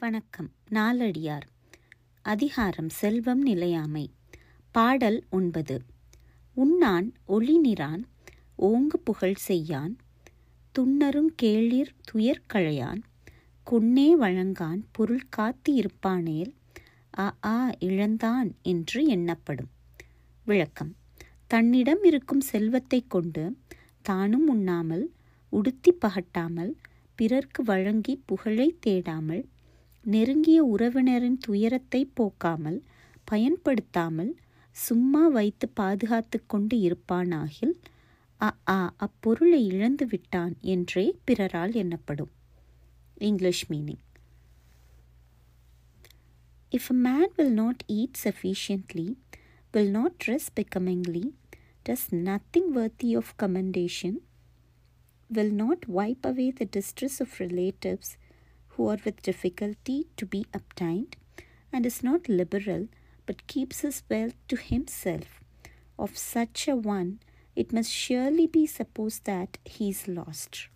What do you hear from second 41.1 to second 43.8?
பிறரால் எண்ணப்படும் English